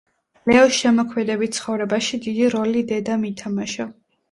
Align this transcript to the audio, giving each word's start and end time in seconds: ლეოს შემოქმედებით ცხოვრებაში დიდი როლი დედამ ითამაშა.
ლეოს 0.51 0.71
შემოქმედებით 0.77 1.59
ცხოვრებაში 1.59 2.21
დიდი 2.25 2.49
როლი 2.57 2.85
დედამ 2.95 3.31
ითამაშა. 3.33 3.91